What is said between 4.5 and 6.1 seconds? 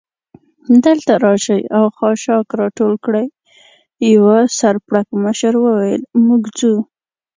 سر پړکمشر وویل: